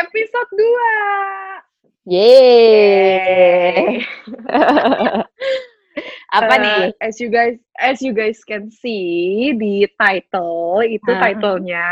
[0.00, 1.60] episode 2.
[2.08, 4.00] Yeay.
[6.32, 6.80] Apa Uh, nih?
[7.02, 11.20] As you guys as you guys can see di title itu Ah.
[11.20, 11.88] titlenya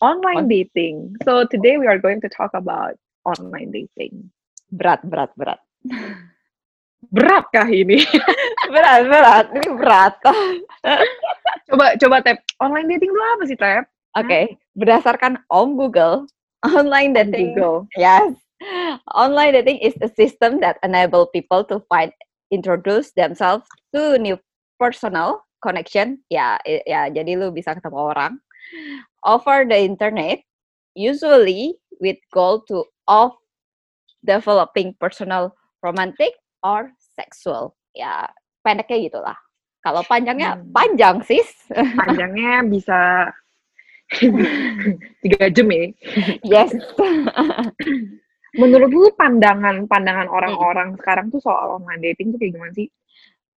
[0.00, 1.12] online On- dating.
[1.28, 2.96] So today we are going to talk about
[3.28, 4.32] online dating.
[4.72, 5.60] Berat, berat, berat.
[7.10, 7.96] Berat kah ini?
[8.72, 9.46] Berat, berat.
[9.56, 10.14] Ini berat.
[11.68, 13.88] coba coba tap online dating itu apa sih tap?
[14.14, 16.28] Oke, berdasarkan Om Google,
[16.64, 17.88] online dating Google.
[17.96, 18.36] Yes.
[19.14, 22.12] Online dating is a system that enable people to find,
[22.52, 24.36] introduce themselves to new
[24.78, 26.20] personal connection.
[26.28, 27.08] Ya, ya.
[27.08, 28.32] Jadi lu bisa ketemu orang
[29.24, 30.40] over the internet,
[30.96, 33.32] usually with goal to of
[34.24, 37.76] developing personal, romantic or sexual.
[37.96, 38.28] Ya,
[38.60, 39.38] pendeknya gitulah.
[39.80, 40.68] Kalau panjangnya Hmm.
[40.76, 41.48] panjang sis.
[42.00, 43.32] Panjangnya bisa
[45.22, 45.90] tiga jam ya.
[46.42, 46.74] yes.
[48.58, 52.90] Menurut lu pandangan pandangan orang-orang sekarang tuh soal online dating tuh kayak gimana sih?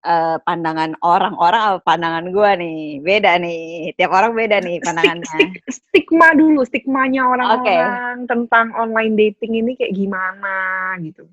[0.03, 5.63] eh, pandangan orang-orang apa pandangan gua nih beda nih tiap orang beda nih pandangannya stik-
[5.71, 10.55] stigma dulu, stigmanya orang-orang tentang online dating ini kayak gimana
[10.99, 11.23] gitu.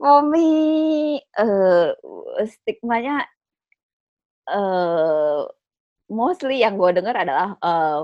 [0.00, 1.88] Momi eh
[2.44, 3.24] stigmanya
[4.48, 5.40] eh
[6.10, 8.00] mostly yang gue dengar adalah eh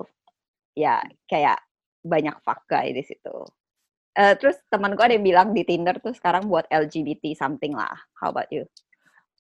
[0.76, 1.58] ya kayak
[2.04, 3.34] banyak fuck guy di situ
[4.16, 7.92] Eh terus teman gue ada yang bilang di Tinder tuh sekarang buat LGBT something lah
[8.16, 8.64] how about you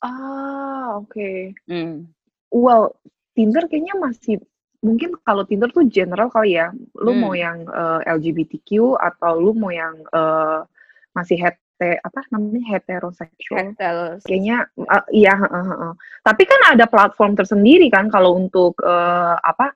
[0.04, 1.56] Ah, oke.
[1.64, 2.04] hmm.
[2.52, 3.00] Well,
[3.32, 4.44] Tinder kayaknya masih
[4.84, 6.68] mungkin kalau Tinder tuh general kali ya.
[7.00, 7.20] Lu Hmm.
[7.24, 10.60] mau yang eh, LGBTQ atau lu mau yang eh,
[11.16, 13.72] masih hete apa namanya heteroseksual.
[13.76, 15.92] Terus, Kayaknya eh, iya, heeh, heeh.
[16.20, 19.72] Tapi kan ada platform tersendiri kan kalau untuk eh, apa?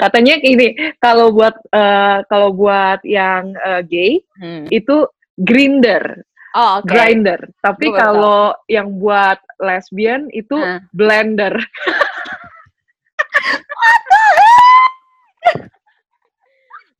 [0.00, 4.72] Katanya ini kalau buat eh, kalau buat yang eh, gay hmm.
[4.72, 5.04] itu
[5.36, 6.24] Grinder,
[6.56, 7.40] oh oke Grinder.
[7.60, 10.80] Tapi kalau yang buat lesbian itu Hah.
[10.96, 11.56] Blender.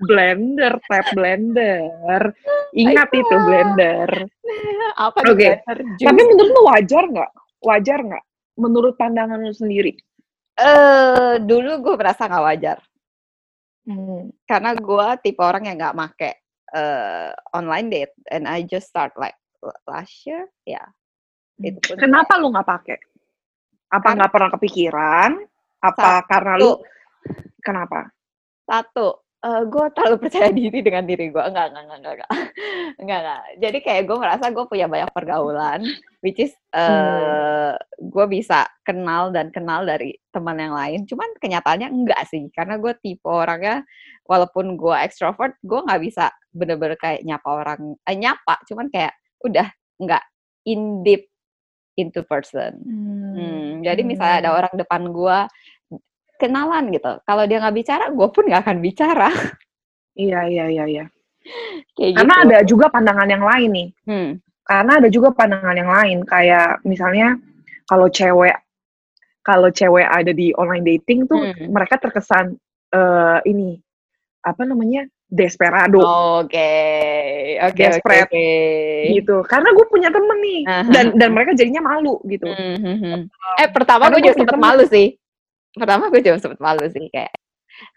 [0.00, 2.32] blender, tap blender.
[2.72, 4.08] Ingat itu blender.
[4.96, 5.60] apa Blender?
[6.00, 7.32] Tapi menurut lu wajar nggak?
[7.60, 8.24] Wajar nggak?
[8.56, 9.92] Menurut pandangan lu sendiri?
[10.60, 12.78] eh dulu gue merasa nggak wajar
[13.80, 14.28] Hmm.
[14.44, 16.32] karena gue tipe orang yang nggak make
[16.76, 19.36] eh, online date and I just start like
[19.88, 20.84] last year ya
[21.60, 22.98] itu pun Kenapa lu nggak pakai?
[23.92, 25.30] Apa nggak pernah kepikiran?
[25.84, 26.72] Apa karena lu?
[26.72, 26.84] Satu.
[27.60, 28.08] Kenapa?
[28.70, 32.30] satu gue terlalu percaya diri dengan diri gue enggak enggak enggak enggak enggak.
[33.00, 33.42] Enggak enggak.
[33.56, 35.80] Jadi kayak gue merasa gue punya banyak pergaulan
[36.20, 36.78] which is Hmm.
[36.78, 41.02] eh gue bisa kenal dan kenal dari teman yang lain.
[41.08, 43.82] Cuman kenyataannya enggak sih karena gue tipe orangnya
[44.28, 48.60] walaupun gue extrovert gue nggak bisa bener-bener kayak nyapa orang eh, nyapa.
[48.68, 49.66] Cuman kayak udah
[49.98, 50.22] enggak
[50.68, 51.26] in deep
[51.98, 52.80] into person.
[52.86, 55.50] Hmm, jadi misalnya ada orang depan gua
[56.40, 57.20] kenalan gitu.
[57.22, 59.28] Kalau dia nggak bicara, gue pun nggak akan bicara.
[60.10, 61.04] Iya iya iya iya.
[61.94, 62.44] Kayak Karena gitu.
[62.44, 63.88] ada juga pandangan yang lain nih.
[64.04, 64.30] Hmm.
[64.66, 67.38] Karena ada juga pandangan yang lain kayak misalnya
[67.86, 68.52] kalau cewek
[69.40, 71.72] kalau cewek ada di online dating tuh Hmm.
[71.72, 72.58] mereka terkesan
[72.90, 73.78] eh, ini
[74.42, 76.02] apa namanya desperado
[76.42, 76.74] Oke,
[77.62, 79.14] oke, oke, Desperate.
[79.14, 79.46] gitu.
[79.46, 80.90] Karena gue punya temen nih Aha.
[80.90, 82.50] dan dan mereka jadinya malu gitu.
[82.50, 83.20] Hmm, hmm, hmm.
[83.62, 84.64] Eh pertama gue juga sempet temen.
[84.66, 85.14] malu sih.
[85.72, 87.30] Pertama gue juga sempet malu sih kayak.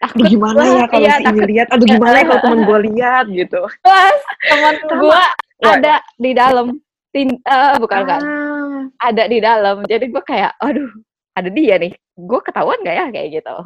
[0.00, 1.66] Takut gimana gua, ya kalau iya, si ini takut lihat?
[1.68, 3.60] Aduh gimana ya kalau temen gue lihat gitu.
[3.82, 4.96] Plus, teman Sama.
[5.00, 5.20] gue
[5.54, 5.70] Ya.
[5.76, 6.66] ada di dalam.
[7.14, 8.20] Tin, eh, bukan kan?
[8.20, 9.86] Ah, Ada di dalam.
[9.86, 10.90] Jadi gue kayak, aduh,
[11.32, 11.94] ada dia nih.
[12.16, 13.56] Gue ketahuan gak ya kayak gitu?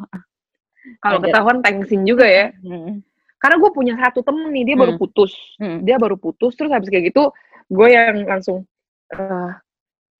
[1.01, 2.49] kalau ketahuan thanksin juga ya.
[2.61, 3.03] Hmm.
[3.37, 5.01] Karena gue punya satu temen nih dia baru Hmm.
[5.01, 5.31] putus.
[5.57, 5.79] Hmm.
[5.81, 7.29] dia baru putus terus habis kayak gitu
[7.69, 8.65] gue yang langsung
[9.13, 9.49] eh,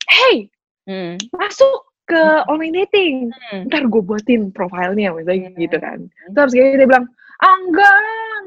[0.06, 0.36] hey
[0.86, 1.18] Hmm.
[1.32, 3.70] masuk ke online dating Hmm.
[3.70, 5.60] ntar gue buatin profilnya misalnya Hmm.
[5.62, 5.98] gitu kan
[6.34, 7.06] terus kayak gitu dia bilang
[7.40, 7.94] ah enggak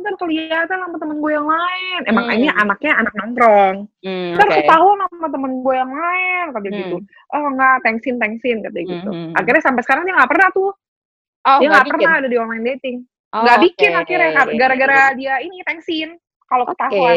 [0.02, 2.34] ntar kelihatan sama temen gue yang lain emang Hmm.
[2.36, 4.56] ini anaknya anak nongkrong Hmm, ntar oke.
[4.60, 6.76] ketahuan sama temen gue yang lain kata Hmm.
[6.76, 6.96] gitu
[7.30, 9.32] oh enggak thanksin thanksin katanya gitu Hmm.
[9.32, 10.70] akhirnya sampai sekarang dia nggak pernah tuh
[11.42, 12.96] Oh, dia nggak pernah ada di online dating
[13.32, 14.00] Oh, nggak bikin oke.
[14.04, 16.14] akhirnya gara-gara dia ini thanksin
[16.44, 17.16] kalau ketahuan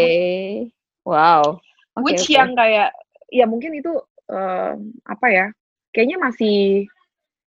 [1.03, 1.59] Wow.
[1.93, 2.33] Oke, which oke.
[2.33, 2.89] yang kayak
[3.29, 3.93] ya mungkin itu
[4.25, 4.73] eh,
[5.05, 5.45] apa ya
[5.95, 6.83] kayaknya masih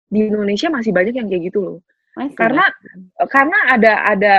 [0.05, 1.77] di Indonesia masih banyak yang kayak gitu loh
[2.13, 2.63] Masih, karena
[3.27, 4.33] karena ada ada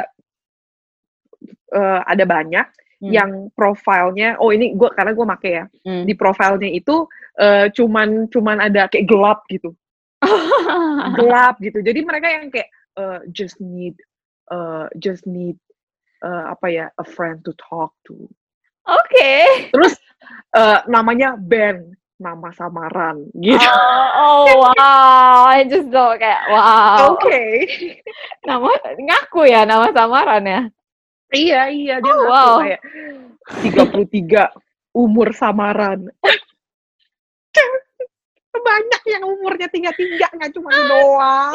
[1.74, 2.66] eh, ada banyak
[2.96, 3.12] Hmm.
[3.12, 6.08] yang profilnya oh ini gua karena gue make ya Hmm.
[6.08, 7.04] di profilnya itu
[7.36, 9.76] eh, cuman cuman ada kayak gelap gitu
[11.20, 13.92] gelap gitu jadi mereka yang kayak eh, just need
[14.48, 15.60] eh, just need
[16.24, 18.16] eh, apa ya a friend to talk to.
[18.88, 19.34] Oke.
[19.76, 19.92] Terus
[20.56, 23.60] eh, namanya Ben, nama samaran gitu.
[23.60, 27.12] Oh, oh wow, I just know kayak wow.
[27.12, 27.68] Oke.
[28.42, 30.60] Nama ngaku ya nama samaran ya.
[31.30, 32.56] Iya iya dia Oh, ngaku wow.
[32.64, 32.80] kayak
[33.60, 34.48] 33
[34.96, 36.08] umur samaran.
[38.56, 41.52] Banyak yang umurnya tiga tiga nggak cuma lu doang.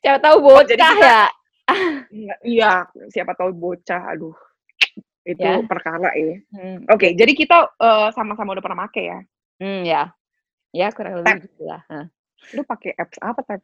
[0.00, 1.22] Siapa tahu Oh, jadi bocah kita- ya.
[2.42, 2.72] Iya,
[3.10, 4.34] siapa tahu bocah, aduh.
[5.20, 5.60] Itu Ya.
[5.68, 6.40] perkara ya.
[6.52, 9.20] Hmm, Oke, jadi kita eh, sama-sama udah pernah make ya.
[9.60, 10.02] hmm, ya.
[10.70, 11.82] Ya kurang lebih gitu lah.
[11.90, 12.06] Hah.
[12.56, 13.60] Lu pakai apps apa, Tep?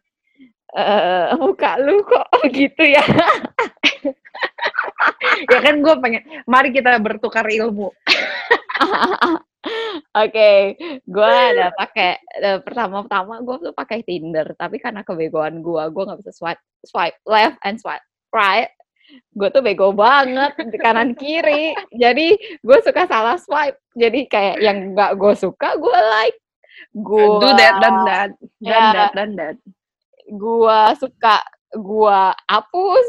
[0.76, 2.26] Eh, muka lu kok
[2.58, 3.00] gitu ya.
[5.52, 7.88] ya kan gue pengen, mari kita bertukar ilmu.
[10.14, 10.78] Oke,
[11.10, 16.22] gua ada pakai eh, pertama-tama gua tuh pakai Tinder, tapi karena kebegoan gua, gua nggak
[16.22, 18.70] bisa swipe swipe left and swipe right.
[19.36, 21.76] Gue tuh bego banget di kanan kiri.
[21.92, 23.76] Jadi gue suka salah swipe.
[23.96, 26.38] Jadi kayak yang nggak gue suka gue like.
[26.96, 28.30] Gua Do that, dan that,
[28.60, 28.92] dan Ya.
[28.92, 29.56] that, dan that.
[30.26, 31.38] gua suka
[31.76, 33.06] gua hapus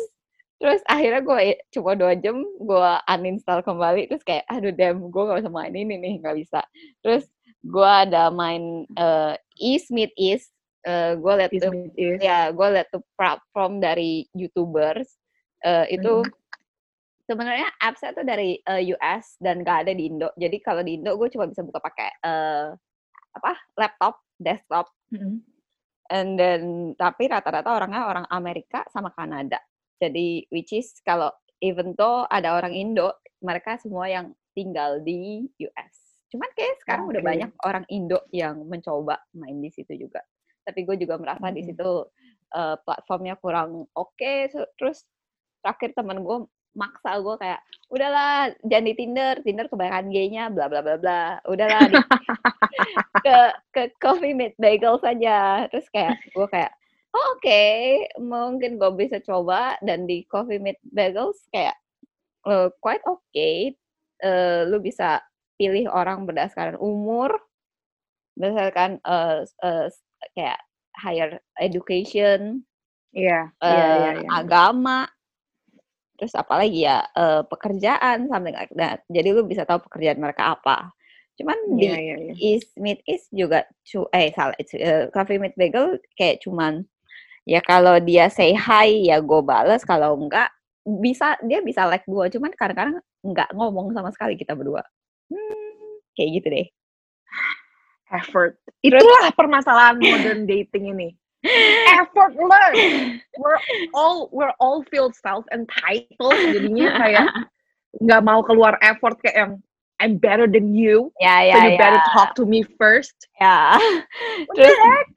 [0.57, 1.37] terus akhirnya gue
[1.73, 5.97] cuma dua jam gua uninstall kembali terus kayak aduh damn gue gak bisa main ini
[5.97, 6.61] nih nggak bisa
[7.01, 7.25] terus
[7.65, 10.53] gua ada main eh East Meet East
[10.85, 11.73] eh gue liat Is tuh
[12.21, 15.09] ya gue liat tuh platform dari youtubers
[15.67, 16.31] eh itu Mhm.
[17.23, 21.11] sebenarnya appsnya tuh dari eh, US dan gak ada di Indo jadi kalau di Indo
[21.13, 22.67] gue cuma bisa buka pakai eh,
[23.33, 25.39] apa laptop desktop Mhm.
[26.07, 26.63] And then
[26.95, 29.59] tapi rata-rata orangnya orang Amerika sama Kanada.
[29.99, 31.27] Jadi which is kalau
[31.59, 33.11] even though ada orang Indo,
[33.43, 35.95] mereka semua yang tinggal di US.
[36.31, 37.27] Cuman kayak sekarang udah Oke.
[37.27, 40.23] banyak orang Indo yang mencoba main di situ juga.
[40.63, 41.67] Tapi gue juga merasa di Mhm.
[41.75, 41.91] situ
[42.55, 44.31] eh, platformnya kurang oke.
[44.47, 45.03] So- terus
[45.67, 46.37] terakhir temen gue
[46.79, 47.59] maksa gue kayak
[47.91, 51.23] udahlah jangan di Tinder, Tinder kebanyakan gay-nya bla bla bla bla.
[51.43, 51.99] Udahlah di
[53.25, 53.37] ke
[53.75, 55.67] ke Coffee Meet Bagel saja.
[55.71, 56.71] Terus kayak gue kayak
[57.15, 57.63] oh, oke
[58.21, 61.75] mungkin gue bisa coba dan di Coffee Meet Bagels kayak
[62.47, 63.51] eh, quite oke.
[64.17, 65.21] Eh, lu bisa
[65.59, 67.37] pilih orang berdasarkan umur,
[68.37, 70.05] berdasarkan eh, eh, s-
[70.35, 70.59] kayak
[70.97, 72.65] higher education,
[73.15, 74.31] Iya, eh, iya, iya, iya.
[74.39, 75.05] agama,
[76.17, 79.05] terus apalagi ya eh, pekerjaan something like that.
[79.07, 80.91] Jadi lu bisa tahu pekerjaan mereka apa.
[81.37, 82.33] Cuman di Iya, iya, iya.
[82.35, 86.81] East Meet East juga cu eh salah eh, Coffee Meet Bagel kayak cuman
[87.45, 90.49] ya kalau dia say hi ya gue bales kalau enggak
[90.83, 94.83] bisa dia bisa like gue cuman kadang-kadang enggak ngomong sama sekali kita berdua
[95.31, 96.67] hmm, kayak gitu deh
[98.07, 98.55] Effort.
[98.79, 101.09] Itulah permasalahan modern dating ini.
[101.87, 102.75] Effortless.
[103.41, 103.61] We're
[103.93, 106.33] all we're all feel self entitled.
[106.49, 107.27] Jadinya kayak
[108.01, 109.53] nggak mau keluar effort kayak yang
[109.97, 113.13] I'm better than you, ya so ya you ya better talk to me first.
[113.37, 113.77] ya
[114.45, 115.07] What the terus heck?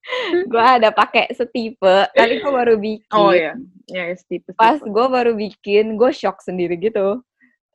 [0.50, 3.54] gue ada pakai setipe tadi gue baru bikin Oh ya,
[3.86, 7.22] ya yes, tipe pas gue baru bikin gue shock sendiri gitu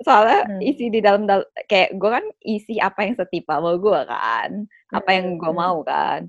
[0.04, 0.60] soalnya Hmm.
[0.60, 4.68] isi di dalam dal- kayak gue kan isi apa yang setipe sama gue kan
[5.02, 6.22] apa yang gue Hmm, mau kan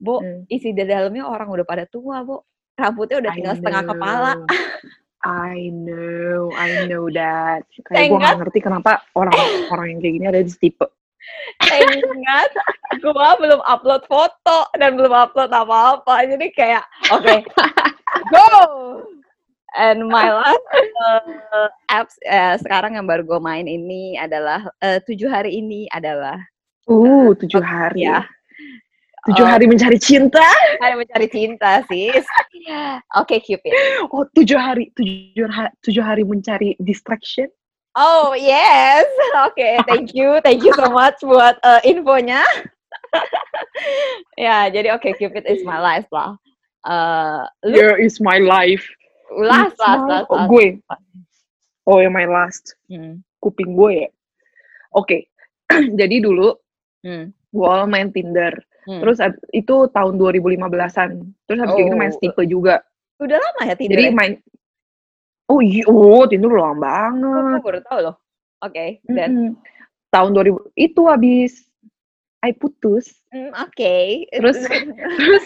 [0.00, 0.50] bu hmm.
[0.52, 2.40] isi di dalamnya orang udah pada tua bu
[2.74, 4.32] rambutnya udah I tinggal setengah kepala.
[5.24, 7.64] I know, I know that.
[7.88, 10.84] Kayak gue gak ngerti kenapa orang-orang yang kayak gini ada di tipe.
[11.72, 12.52] ingat
[13.00, 17.48] gue belum upload foto dan belum upload apa-apa jadi kayak oke
[18.28, 18.44] go
[19.76, 20.64] and my last
[21.00, 26.38] uh, apps eh, sekarang yang baru gue main ini adalah eh, tujuh hari ini adalah
[26.84, 28.04] Uh, tujuh hari.
[28.04, 28.22] ya
[29.24, 29.48] Tujuh Oh.
[29.48, 30.44] hari mencari cinta.
[30.84, 32.24] hari mencari cinta sis
[33.16, 33.72] oke Cupid
[34.12, 37.48] Oh, tujuh hari, tujuh, ha- tujuh hari mencari distraction.
[37.96, 39.06] Oh yes,
[39.48, 42.44] oke, thank you, thank you so much buat uh, infonya.
[44.36, 46.36] ya, jadi oke, Cupid is my life lah.
[46.84, 48.84] Uh, lu Here is my life.
[49.32, 50.50] last, last, my- last, Oh, last.
[50.52, 50.66] gue.
[51.86, 52.76] Oh, ya my last.
[52.90, 54.08] Hmm, Kuping gue ya.
[54.92, 55.30] Oke.
[56.00, 56.52] Jadi dulu
[57.04, 58.54] hmm, gue main Tinder.
[58.88, 59.00] hmm.
[59.04, 59.18] Terus
[59.52, 61.10] itu tahun 2015-an.
[61.46, 62.16] Terus habis gitu main Oh.
[62.16, 62.80] Stipe juga.
[63.20, 63.94] Udah lama ya Tinder?
[63.94, 64.12] Jadi ya?
[64.12, 64.32] main
[65.44, 67.60] Oh iya, oh Tinder udah lama Oh, banget.
[67.60, 68.16] gue baru tahu loh.
[68.64, 69.60] Oke, dan Mm-mm.
[70.08, 71.52] Tahun 2000 itu habis
[72.40, 73.12] I putus.
[73.28, 73.96] hmm, oke.
[74.32, 74.56] Terus
[75.20, 75.44] terus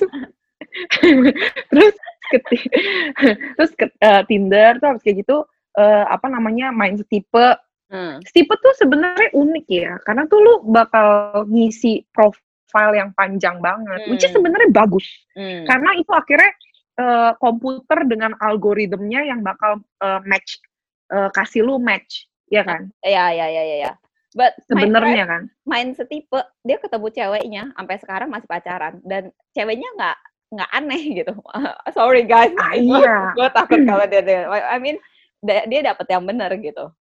[1.73, 1.95] terus
[3.57, 5.43] terus ke, eh, Tinder tuh habis kayak gitu
[5.75, 7.57] eh, apa namanya main setipe.
[7.89, 14.05] Hmm, Setipe tuh sebenarnya unik ya, karena tuh lu bakal ngisi profile yang panjang banget,
[14.13, 14.45] which is Hmm.
[14.45, 15.07] sebenarnya bagus.
[15.33, 16.53] hmm, Karena itu akhirnya
[17.01, 20.61] uh, komputer dengan algoritmnya yang bakal uh, match
[21.09, 22.93] uh, kasih lu match, ya kan?
[23.01, 23.93] Iya, iya, iya, iya.
[24.37, 30.17] But sebenarnya kan main setipe dia ketemu ceweknya sampai sekarang masih pacaran dan ceweknya nggak
[30.53, 31.33] nggak aneh gitu.
[31.97, 33.17] Sorry guys, ah, iya.
[33.41, 35.01] gue takut kalau dia, dia I mean
[35.41, 36.93] dia, dia dapet yang benar gitu.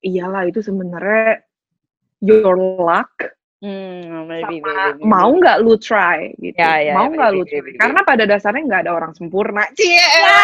[0.00, 1.42] Iyalah itu sebenarnya
[2.22, 3.10] your luck.
[3.58, 5.02] Hmm, maybe, sama maybe, maybe.
[5.02, 6.54] mau nggak lu try gitu.
[6.54, 7.54] Ya, ya, mau ya, nggak maybe, lu try.
[7.58, 7.80] maybe, maybe.
[7.82, 9.66] Karena pada dasarnya nggak ada orang sempurna.
[9.74, 9.98] Cie.
[9.98, 10.38] Ya.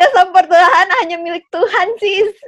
[0.00, 2.32] Kesempurnaan hanya milik Tuhan, sis.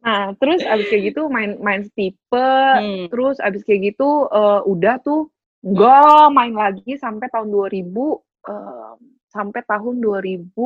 [0.00, 2.48] Nah, terus abis kayak gitu main main tipe,
[2.80, 3.12] Hmm.
[3.12, 5.28] terus abis kayak gitu eh, udah tuh
[5.60, 8.16] nggak main lagi sampai tahun 2000
[8.48, 8.92] eh,
[9.28, 10.56] sampai tahun 2000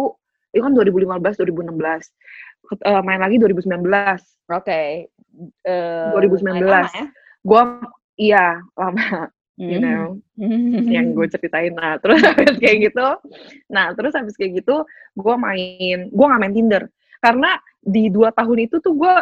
[0.54, 2.14] itu kan 2015 2016
[2.64, 5.10] Ket- eh, main lagi 2019 Oke.
[5.66, 6.40] Eh, 2019.
[6.40, 7.06] lumayan lama ya.
[7.42, 7.62] gua
[8.14, 9.26] iya lama
[9.58, 9.82] you Hmm.
[9.82, 10.82] know Hmm.
[10.94, 13.06] yang gue ceritain nah terus habis kayak gitu
[13.66, 14.82] nah terus habis kayak gitu
[15.14, 16.82] gue main gue nggak main Tinder
[17.18, 19.14] karena di dua tahun itu tuh gue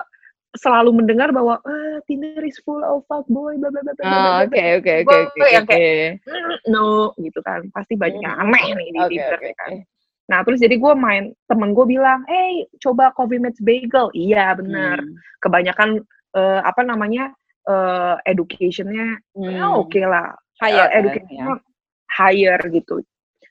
[0.53, 4.21] selalu mendengar bahwa ah, Tinder is full of fuckboy bla bla bla bla, bla, Oh,
[4.21, 4.77] bla, Oke, bla.
[4.77, 5.49] oke, oke, Gua oke.
[5.49, 5.85] yang oke.
[6.29, 6.85] Mm, no
[7.17, 9.92] gitu kan pasti banyak yang aneh nih di Oke, Tinder oke, ya kan oke.
[10.31, 15.03] Nah terus jadi gue main temen gue bilang hey coba Coffee Mates Bagel iya bener
[15.03, 15.15] Hmm.
[15.43, 15.89] kebanyakan
[16.33, 17.35] eh, apa namanya
[17.67, 19.51] eh, educationnya Hmm.
[19.51, 21.59] ya oke lah Higher, uh, kan, education
[22.07, 23.03] higher gitu.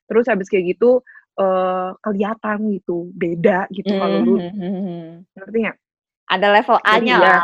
[0.08, 1.04] Terus habis kayak gitu
[1.40, 5.28] eh kelihatan gitu, beda gitu kalau lu Hmm.
[5.36, 5.78] ngerti nggak?
[6.32, 7.44] Ada level A-nya Jadi ya, lah.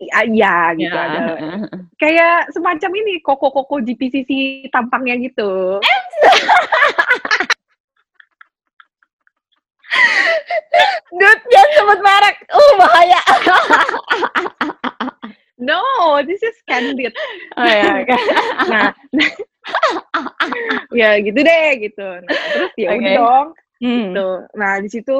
[0.00, 1.04] Iya, iya gitu Ya.
[1.06, 1.20] ada.
[2.00, 4.30] Kayak semacam ini koko-koko GPCC
[4.72, 5.78] tampangnya gitu.
[11.10, 12.36] Dude, jangan sebut merek.
[12.50, 13.20] Uh, bahaya.
[15.60, 15.82] No,
[16.24, 17.12] this is candid.
[17.58, 18.00] Oh, ya.
[18.72, 18.88] Nah,
[20.94, 22.06] ya gitu deh gitu.
[22.24, 23.18] Nah, terus ya udah Oke.
[23.18, 23.48] dong
[23.80, 24.12] Hmm.
[24.12, 24.28] gitu.
[24.56, 25.16] Nah, di situ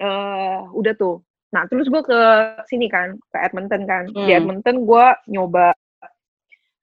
[0.00, 1.24] eh udah tuh.
[1.56, 2.20] Nah, terus gue ke
[2.68, 4.04] sini kan, ke Edmonton kan.
[4.12, 4.36] Di Hmm.
[4.44, 5.72] Edmonton gue nyoba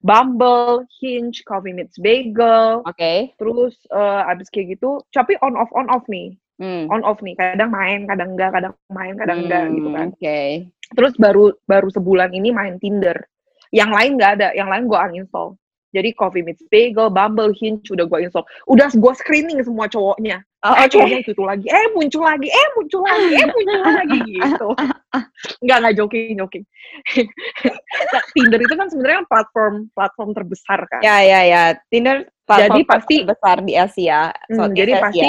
[0.05, 3.33] Bumble, Hinge, Coffee Meets Bagel, Oke.
[3.41, 6.87] terus eh, abis kayak gitu, tapi on off on off nih, Hmm.
[6.87, 7.35] on off nih.
[7.35, 10.07] Kadang main, kadang enggak, kadang main, kadang enggak gitu kan.
[10.07, 10.39] Hmm, Oke.
[10.95, 13.17] Terus baru baru sebulan ini main Tinder.
[13.75, 15.59] Yang lain nggak ada, yang lain gue uninstall.
[15.95, 18.43] Jadi Coffee Meets Bagel, Bumble, Hinge udah gue install.
[18.67, 20.43] Udah gue screening semua cowoknya.
[20.67, 20.99] Oh, eh Oke.
[20.99, 24.67] cowoknya itu, itu lagi, eh muncul lagi, eh muncul lagi, eh muncul lagi gitu.
[25.63, 26.63] Enggak enggak joking joking.
[28.11, 30.99] Nah, Tinder itu kan sebenarnya platform platform terbesar kan.
[30.99, 31.63] Ya, ya, ya.
[31.87, 34.21] Tinder Jadi platform pasti- besar di Asia.
[34.51, 35.03] Hmm, jadi Asia.
[35.03, 35.27] pasti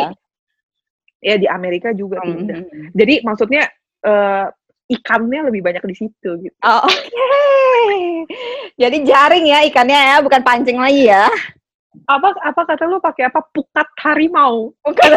[1.19, 2.57] ya di Amerika juga Hmm, Tinder.
[2.59, 2.89] hmm, hmm.
[2.93, 3.63] Jadi maksudnya
[4.03, 4.45] eh,
[4.87, 6.57] ikannya lebih banyak di situ gitu.
[6.63, 8.27] Oh, oke.
[8.77, 11.27] Jadi jaring ya ikannya ya, bukan pancing lagi ya.
[12.07, 13.41] Apa apa kata lu pakai apa?
[13.51, 14.71] Pukat harimau.
[14.85, 15.11] Bukan.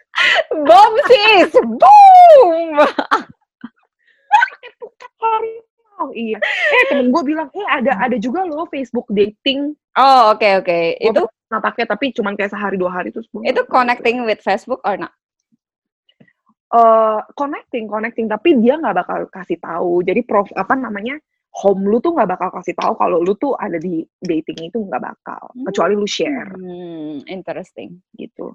[0.66, 1.52] Bom sis.
[1.56, 2.76] Boom.
[4.76, 6.06] Pukat harimau.
[6.12, 6.38] Iya.
[6.42, 9.72] Eh temen gue bilang, eh ada ada juga loh Facebook dating.
[9.96, 10.78] Oh, oke oke.
[11.00, 13.24] Gua Itu pernah pakai tapi cuman kayak sehari dua hari terus.
[13.30, 15.14] itu nggak- connecting with Facebook or not?
[16.74, 18.26] Eh connecting connecting.
[18.26, 20.02] Tapi dia nggak bakal kasih tahu.
[20.02, 21.18] Jadi prof apa namanya
[21.56, 25.02] home lu tuh nggak bakal kasih tahu kalau lu tuh ada di dating itu nggak
[25.02, 25.50] bakal.
[25.64, 26.52] Kecuali lu share.
[26.52, 27.96] Hmm, interesting.
[28.18, 28.52] gitu.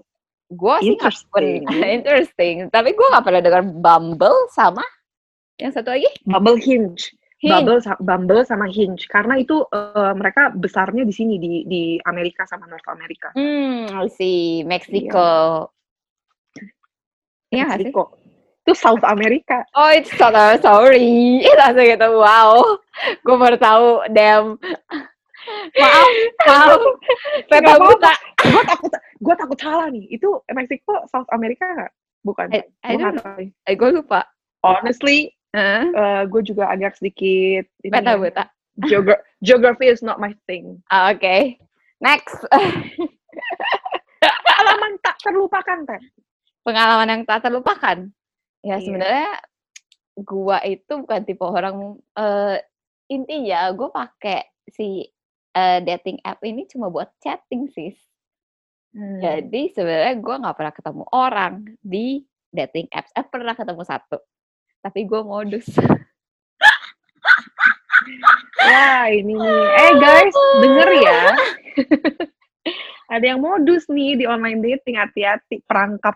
[0.51, 1.63] Gue sih Interesting.
[1.63, 4.83] pernah interesting, tapi gue nggak pernah dengar Bumble sama
[5.55, 6.11] yang satu lagi.
[6.27, 7.15] Bumble Hinge.
[7.39, 7.53] Hinge.
[7.55, 9.07] Bumble Bumble sama Hinge.
[9.07, 14.11] Karena itu eh, mereka besarnya di sini di di Amerika sama North Amerika Hmm, I
[14.11, 14.67] see.
[17.51, 17.53] Mexico.
[17.53, 17.93] Iya nggak sih?
[18.62, 20.29] Itu South America Oh, it's so
[20.62, 21.41] sorry.
[21.41, 22.62] Eh, langsung gitu, wow.
[23.25, 24.55] Gue baru tahu, damn.
[25.81, 26.05] Maaf,
[26.46, 26.79] maaf.
[27.50, 28.13] Tahu apa-apa.
[28.46, 31.91] gue takut gue takut salah nih itu Meksiko South Amerika nggak
[32.22, 33.50] bukan I, I tahu.
[33.65, 34.22] Eh, gue lupa.
[34.62, 36.29] honestly Hah?
[36.29, 38.46] gue juga agak sedikit ini Beta, ya,
[38.86, 40.77] geogra- geography is not my thing.
[40.93, 41.58] Ah, Oke.
[42.01, 42.38] Next.
[44.46, 46.01] Pengalaman tak terlupakan, Teh.
[46.61, 47.97] Pengalaman yang tak terlupakan.
[48.61, 48.85] Ya, Iya.
[48.85, 49.31] sebenarnya
[50.21, 52.61] gua itu bukan tipe orang eh
[53.09, 55.03] intinya gue pakai si
[55.51, 57.97] eh, dating app ini cuma buat chatting sis.
[58.91, 59.19] Hmm.
[59.19, 63.11] Jadi sebenarnya gue nggak pernah ketemu orang di dating apps.
[63.15, 64.19] Eh pernah ketemu satu,
[64.83, 65.67] tapi gue modus.
[68.61, 69.63] Wah, ini nih.
[69.77, 71.21] Eh, guys, denger ya.
[73.13, 76.15] Ada yang modus nih di online dating, hati-hati perangkap.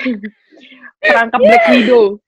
[1.02, 2.18] perangkap Black Widow.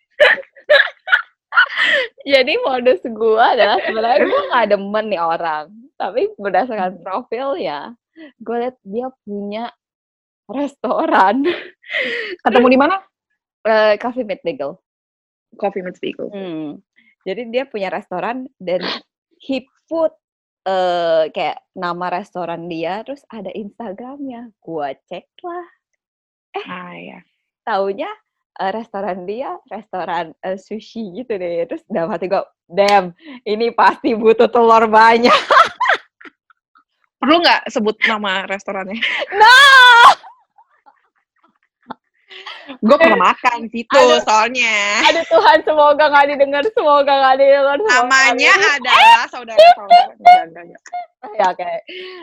[2.35, 5.67] Jadi modus gue adalah sebenarnya gue nggak demen nih orang.
[5.95, 7.95] tapi berdasarkan profilnya
[8.43, 9.71] gue liat dia punya
[10.51, 11.47] restoran
[12.43, 12.97] Ketemu di mana?
[13.65, 14.77] eh Coffee Meet Bagel.
[15.57, 16.29] Coffee Bagel.
[16.29, 16.71] Hmm.
[17.25, 18.85] Jadi dia punya restoran dan
[19.41, 20.13] he put
[20.69, 24.53] eh kayak nama restoran dia terus ada Instagramnya.
[24.61, 25.69] Gua cek lah.
[26.69, 27.21] Ah ya.
[27.65, 28.13] Taunya
[28.61, 31.65] eh, restoran dia restoran eh, sushi gitu deh.
[31.67, 33.17] Terus dalam hati gue, damn,
[33.49, 35.35] ini pasti butuh telur banyak.
[37.19, 39.01] Perlu nggak sebut nama restorannya?
[39.41, 40.34] No!
[42.81, 44.21] Gue pernah makan situ Aduh.
[44.25, 45.05] soalnya.
[45.13, 47.77] Aduh Tuhan, semoga nggak didengar, semoga nggak didengar.
[47.77, 48.77] semoga Namanya didengar.
[48.81, 49.25] adalah.
[49.29, 50.83] Enggak, enggak, enggak.
[51.41, 51.73] ya oke.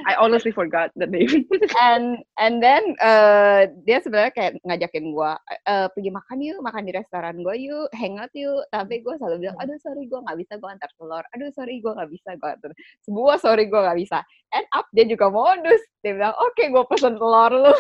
[0.05, 1.45] I honestly forgot the name.
[1.89, 6.93] and and then eh, dia sebenarnya kayak ngajakin gua eh, pergi makan yuk makan di
[6.93, 10.69] restoran gua yuk hangout yuk tapi gua selalu bilang aduh sorry gua nggak bisa gua
[10.77, 14.17] antar telur aduh sorry gua nggak bisa gua antar sebuah sorry gua nggak bisa
[14.53, 17.73] end up dia juga modus dia bilang oke gua pesen telur lu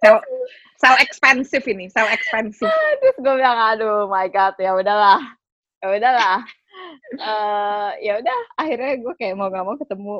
[0.00, 0.16] Sell,
[0.80, 2.70] sell expensive ini, sell expensive.
[3.04, 5.20] terus gua bilang aduh my god ya udahlah
[5.80, 6.38] ya udahlah
[7.20, 10.16] eh ya udah akhirnya gue kayak mau nggak mau ketemu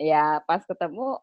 [0.00, 1.20] ya pas ketemu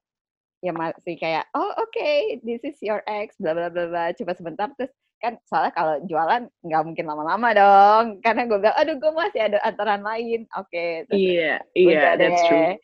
[0.63, 2.11] ya masih kayak oh oke
[2.45, 4.91] this is your ex bla bla bla bla coba sebentar terus
[5.23, 9.57] kan soalnya kalau jualan nggak mungkin lama-lama dong karena gue bilang aduh gue masih ada
[9.63, 12.59] antaran lain oke terus Iya, iya, that's true.
[12.59, 12.75] deh.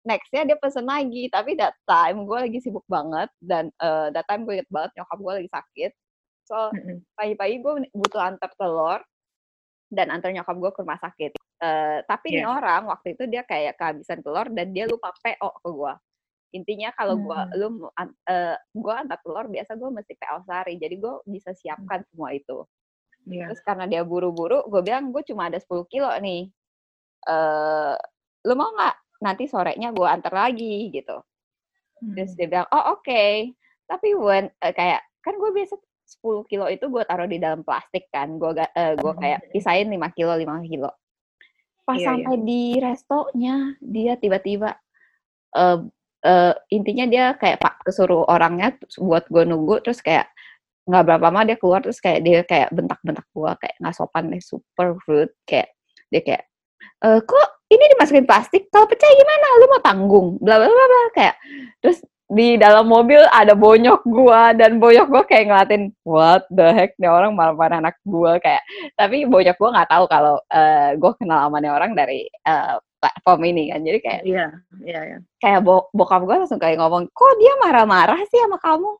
[0.00, 4.48] Nextnya dia pesen lagi tapi that time gue lagi sibuk banget dan eh, that time
[4.48, 5.92] gue inget banget nyokap gue lagi sakit
[6.48, 6.56] so
[7.14, 9.00] pagi-pagi gue butuh antar telur
[9.90, 11.30] dan antar nyokap gue ke rumah sakit.
[11.60, 12.56] Eh, tapi nih Iya.
[12.56, 15.92] orang waktu itu dia kayak kehabisan telur dan dia lupa PO ke gue.
[16.50, 17.54] Intinya kalau gue Hmm.
[17.58, 17.66] lu
[18.26, 20.74] eh, gue antar telur biasa gue mesti PO sehari.
[20.78, 22.64] Jadi gue bisa siapkan semua itu.
[23.28, 23.52] Iya.
[23.52, 26.48] Terus karena dia buru-buru, gue bilang gue cuma ada 10 kilo nih.
[27.28, 27.94] Eh,
[28.48, 28.96] lu mau nggak?
[29.20, 31.20] Nanti sorenya gue antar lagi gitu.
[32.16, 33.52] Terus dia bilang, oh oke.
[33.84, 35.76] Tapi when eh, kayak kan gue biasa
[36.08, 38.40] 10 kilo itu gue taruh di dalam plastik kan.
[38.40, 40.90] Gue eh, gue kayak pisahin 5 kilo 5 kilo.
[41.84, 42.06] Pas Iya, iya.
[42.08, 44.72] sampai di restonya dia tiba-tiba
[45.56, 45.78] eh
[46.22, 50.28] eh, intinya dia kayak pak kesuruh orangnya buat gue nunggu terus kayak
[50.86, 54.42] nggak berapa lama dia keluar terus kayak dia kayak bentak-bentak gue kayak nggak sopan deh
[54.42, 55.74] super rude kayak
[56.10, 56.42] dia kayak
[57.04, 59.46] "Eh, kok ini dimasukin plastik kalau pecah gimana?
[59.62, 60.28] Lu mau tanggung.
[60.42, 61.02] Bla bla bla bla.
[61.14, 61.36] Kayak
[61.78, 61.98] terus
[62.30, 66.94] di dalam mobil ada bonyok gua dan bonyok gua kayak ngeliatin what the heck?
[66.98, 68.42] Nih orang marah-marah anak gua.
[68.42, 68.66] Kayak
[68.98, 73.72] tapi bonyok gua nggak tahu kalau eh, gua kenal nih orang dari eh, platform ini
[73.72, 73.80] kan.
[73.86, 74.46] Jadi kayak Iya,
[74.84, 75.18] iya, iya.
[75.40, 78.90] kayak bo- bokap gue langsung kayak ngomong kok dia marah-marah sih sama kamu?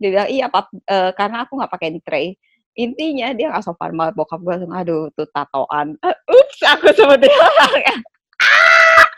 [0.00, 2.26] Dia bilang iya pap eh, karena aku nggak pakai tray.
[2.74, 5.94] Intinya dia nggak sopan banget bokap gue langsung aduh tuh tatoan.
[6.02, 8.02] Eh, ups aku seperti orang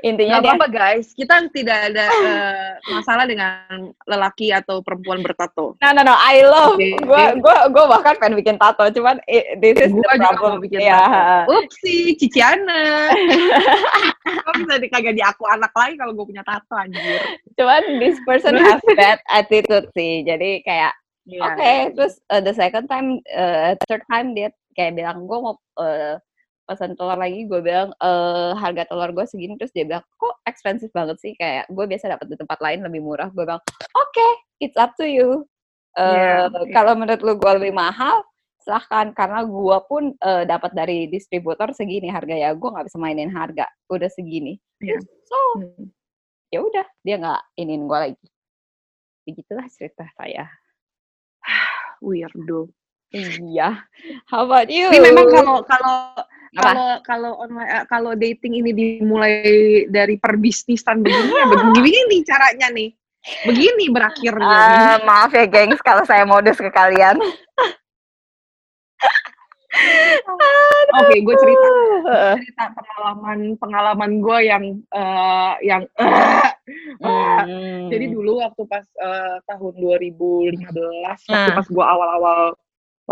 [0.00, 5.76] intinya Nggak apa-apa guys, kita tidak ada eh, masalah dengan lelaki atau perempuan bertato.
[5.76, 9.76] no no no I love gue gue gue bahkan pengen bikin tato cuman i- this
[9.78, 11.52] is the Gua juga problem bikin ya tato.
[11.60, 13.12] Upsi, Ciciana.
[14.24, 17.20] Kok bisa di- kagak di aku anak lagi kalau gue punya tato anjir.
[17.52, 21.86] cuman this person has bad attitude sih jadi kayak Iya, Oke, iya.
[21.94, 26.18] terus uh, the second time, uh, third time dia kayak bilang gue mau uh,
[26.64, 30.92] pesan telur lagi, gue bilang eh harga telur gue segini, terus dia bilang kok expensive
[30.94, 33.28] banget sih, kayak gue biasa dapat di tempat lain lebih murah.
[33.34, 35.44] Gue bilang oke, it's up to you.
[35.92, 36.72] Eh, Iya, iya.
[36.72, 38.24] Kalau menurut lu gue lebih mahal,
[38.62, 43.28] silahkan karena gue pun eh, dapat dari distributor segini harga ya, gue nggak bisa mainin
[43.28, 44.56] harga, udah segini.
[44.80, 44.98] Iya.
[45.26, 45.90] So Hmm.
[46.48, 48.26] ya udah, dia nggak inin gue lagi.
[49.28, 50.46] Begitulah cerita saya.
[52.04, 52.70] Weirdo.
[53.12, 53.84] Iya.
[54.26, 54.88] How about you?
[54.88, 55.96] Tapi memang kalau kalau
[56.52, 59.34] kalau kalau online eh, kalau dating ini dimulai
[59.88, 61.44] dari perbisnisan begini ya
[61.76, 62.90] begini, caranya nih.
[63.46, 64.42] Begini berakhirnya.
[64.48, 64.80] nih.
[64.82, 67.16] Eh, maaf ya, gengs, kalau saya modus ke kalian.
[70.92, 71.66] Oke, gue cerita
[72.36, 75.82] cerita pengalaman pengalaman gue yang eh, yang
[77.02, 77.90] Hmm.
[77.90, 80.62] Jadi dulu waktu pas eh, tahun 2015
[81.26, 81.56] waktu Ah.
[81.58, 82.40] pas gue awal-awal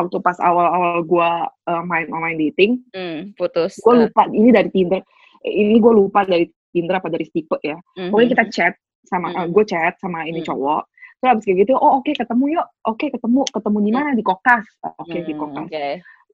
[0.01, 1.31] waktu pas awal-awal gue
[1.69, 3.77] eh, main online dating, Hmm, putus.
[3.79, 5.01] gue lupa ini dari Tinder.
[5.41, 7.77] Ini gue lupa dari Tinder apa dari Stipe ya.
[7.97, 8.09] Mhm.
[8.09, 9.51] Pokoknya kita chat sama Mhm.
[9.51, 10.49] gue chat sama ini Hmm.
[10.49, 10.83] cowok.
[11.21, 14.65] Terus abis kayak gitu, oh oke ketemu yuk, oke ketemu, ketemu di mana di Kokas,
[14.81, 15.65] oke di Hmm, Kokas.
[15.69, 15.87] Oke.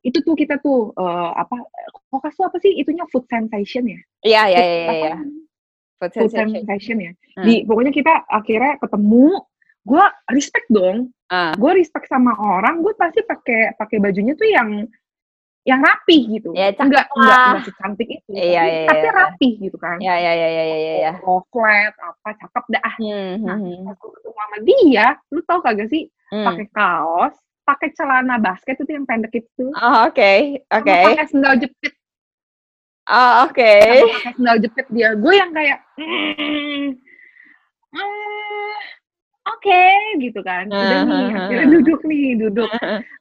[0.06, 1.58] Itu tuh kita tuh eh, apa?
[2.06, 2.70] Kokas tuh apa sih?
[2.70, 3.98] Itunya food sensation ya?
[4.22, 5.14] Iya, iya, iya, iya.
[5.98, 6.48] Food food sensation.
[6.62, 7.12] sensation ya.
[7.34, 7.42] Hmm.
[7.42, 9.42] Di pokoknya kita akhirnya ketemu,
[9.86, 11.14] gue respect dong.
[11.30, 11.54] Ah.
[11.54, 14.70] Gue respect sama orang, gue pasti pakai pakai bajunya tuh yang
[15.66, 16.54] yang rapih gitu.
[16.54, 18.30] Ya, enggak, enggak, enggak secantik itu.
[18.30, 19.12] Iya, tapi, iya, tapi iya.
[19.18, 19.96] rapih gitu kan.
[19.98, 21.12] Ya, ya, ya, ya, ya, ya, ya.
[21.26, 22.92] Oh, flat, apa, cakep dah.
[23.02, 23.82] Hmm, Nah, hmm, hmm.
[23.90, 26.46] pas gue ketemu sama dia, lu tau kagak sih, Hmm.
[26.46, 27.34] pakai kaos,
[27.66, 30.32] pakai celana basket itu yang pendek itu, Oh, oke,
[30.70, 30.86] oke.
[30.86, 31.94] sama pakai sendal jepit,
[33.10, 33.72] Oh, oke.
[33.82, 35.10] sama pakai sendal jepit dia.
[35.18, 36.94] Gue yang kayak, "Hmm,
[37.90, 38.25] eh,
[39.46, 39.84] oke,
[40.18, 40.66] gitu kan.
[40.66, 41.38] Udah nih, Uh-huh.
[41.38, 42.70] akhirnya duduk nih, duduk.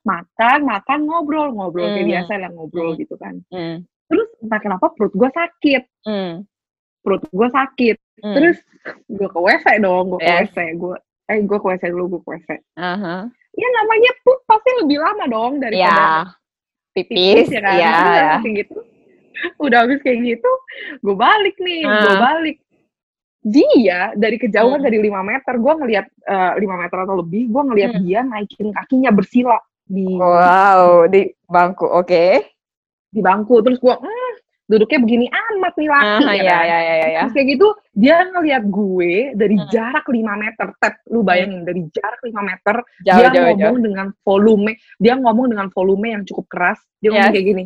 [0.04, 1.88] Makan, makan, ngobrol, ngobrol.
[1.88, 2.12] Kayak Hmm.
[2.12, 3.00] biasa lah, ngobrol Hmm.
[3.00, 3.36] gitu kan.
[3.48, 5.84] Hmm, Terus entah kenapa perut gue sakit.
[7.00, 7.98] Perut gue sakit.
[8.16, 8.58] Terus
[9.08, 10.38] gue ke WC dong, gue ke Yes.
[10.48, 10.58] WC.
[10.76, 12.50] Gue, eh gue ke WC dulu, gue ke WC.
[12.76, 13.16] Aha.
[13.52, 16.06] Ya namanya pup pasti lebih lama dong Ya, daripada
[16.92, 17.74] pipis, ya kan.
[17.74, 18.26] ya, Udah ya.
[18.28, 18.78] habis kayak gitu.
[19.58, 20.52] Udah habis kayak gitu,
[21.02, 22.20] gue balik nih, gue Ah.
[22.24, 22.58] balik.
[23.45, 24.88] Dia dari kejauhan Hmm.
[24.89, 28.01] dari 5 meter, gue ngelihat eh, 5 meter atau lebih, gue ngelihat Hmm.
[28.01, 29.53] dia naikin kakinya bersila
[29.86, 32.25] di Wow, di bangku, oke.
[33.08, 33.62] di bangku.
[33.62, 34.31] Terus gue, hmm,
[34.65, 36.65] duduknya begini amat nih laki Aha, ya ya, kan.
[36.65, 37.19] ya, ya, ya, ya.
[37.21, 39.69] Terus kayak gitu, dia ngelihat gue dari Hmm.
[39.69, 40.67] jarak 5 meter.
[40.81, 43.86] Tep, lu bayangin dari jarak 5 meter, Jauh, dia jauh, ngomong jauh.
[43.86, 46.81] dengan volume, dia ngomong dengan volume yang cukup keras.
[46.97, 47.36] Dia ngomong Yes.
[47.38, 47.65] kayak gini.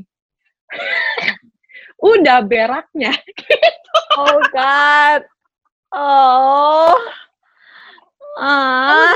[2.04, 3.16] Udah beraknya.
[4.12, 5.24] Oh God.
[5.90, 6.94] Oh.
[8.38, 9.14] Ah.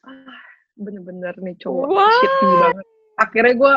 [0.00, 0.40] Ah,
[0.76, 2.86] bener-bener nih cowok shitty banget.
[3.16, 3.74] Akhirnya gue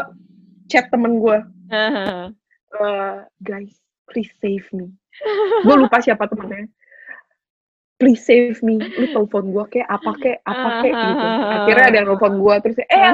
[0.67, 1.38] chat temen gue,
[1.69, 2.32] Aha.
[2.74, 3.76] "Eh, guys,
[4.08, 4.88] please save me.
[5.63, 6.67] gue lupa siapa temennya.
[8.04, 8.84] Please save me.
[8.84, 11.26] Lu telepon gue kayak apa kayak apa kayak gitu.
[11.56, 13.12] Akhirnya ada yang telepon gue terus eh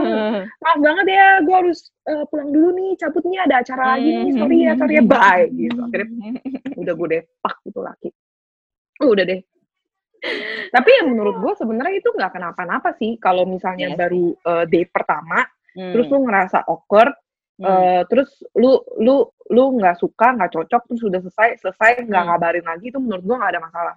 [0.57, 4.31] maaf banget ya, gue harus eh, pulang dulu nih, cabut nih ada acara lagi nih,
[4.33, 5.77] sorry ya, sorry ya, bye gitu.
[5.77, 6.29] Akhirnya
[6.73, 8.09] udah gue deh pak itu laki.
[9.05, 9.39] Uh, udah deh.
[10.73, 13.97] Tapi yang menurut gue sebenarnya itu nggak kenapa-napa sih kalau misalnya Yes.
[14.01, 15.45] baru eh, date pertama,
[15.77, 15.93] Hmm.
[15.93, 17.13] terus lu ngerasa awkward,
[17.61, 17.69] Hmm.
[17.69, 19.21] eh, terus lu lu
[19.53, 22.29] lu nggak suka, nggak cocok, terus sudah selesai selesai nggak Hmm.
[22.35, 23.95] ngabarin lagi itu menurut gue nggak ada masalah.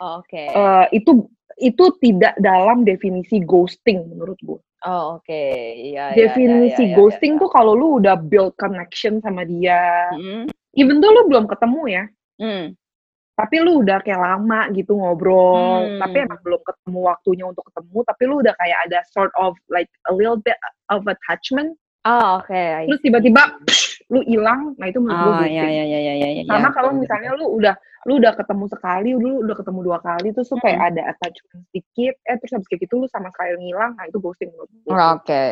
[0.00, 0.44] Oh, Oke.
[0.44, 1.24] Eh, itu
[1.56, 4.60] itu tidak dalam definisi ghosting menurut gue.
[4.84, 5.32] Oh, oke.
[5.72, 7.40] Iya, iya, Definisi iya, iya, ghosting iya.
[7.40, 10.44] tuh kalau lu udah build connection sama dia, Hmm.
[10.76, 12.04] even though lu belum ketemu ya,
[12.36, 12.76] Hmm.
[13.34, 15.96] tapi lu udah kayak lama gitu ngobrol, Hmm.
[15.96, 19.88] tapi emang belum ketemu waktunya untuk ketemu, tapi lu udah kayak ada sort of like
[20.06, 20.60] a little bit
[20.92, 21.72] of attachment,
[22.06, 22.54] Oh, oke.
[22.54, 25.56] I terus tiba-tiba psh, lu hilang, nah itu menurut gue Oh, ghosting.
[25.58, 26.42] iya, iya, iya, iya, iya.
[26.46, 27.74] Sama iya, kalau misalnya lu udah
[28.06, 30.88] lu udah ketemu sekali, lu udah ketemu dua kali, terus tuh kayak Hmm.
[30.94, 34.54] ada attachment sedikit, eh terus habis kayak gitu lu sama sekali ngilang, nah itu ghosting
[34.54, 34.94] menurut gue.
[34.94, 35.44] Oke.